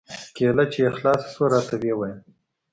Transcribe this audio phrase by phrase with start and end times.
[0.35, 2.19] کېله چې يې خلاصه سوه راته ويې ويل.